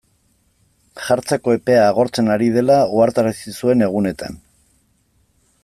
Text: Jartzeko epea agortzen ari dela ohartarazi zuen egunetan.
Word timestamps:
Jartzeko 1.07 1.53
epea 1.57 1.83
agortzen 1.89 2.31
ari 2.37 2.49
dela 2.55 2.79
ohartarazi 3.01 3.55
zuen 3.61 3.85
egunetan. 3.89 4.41